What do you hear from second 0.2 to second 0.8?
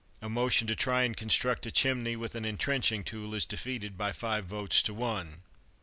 motion to